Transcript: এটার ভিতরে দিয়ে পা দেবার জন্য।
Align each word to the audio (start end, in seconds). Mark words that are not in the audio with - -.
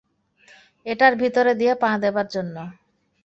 এটার 0.85 1.13
ভিতরে 1.15 1.51
দিয়ে 1.55 1.73
পা 1.75 1.91
দেবার 2.03 2.27
জন্য। 2.27 2.55